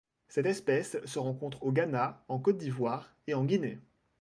Cette 0.29 0.47
espèce 0.47 0.97
se 1.05 1.19
rencontre 1.19 1.61
au 1.61 1.71
Ghana, 1.71 2.23
en 2.27 2.39
Côte 2.39 2.57
d'Ivoire 2.57 3.13
et 3.27 3.35
en 3.35 3.45
Guinée. 3.45 3.77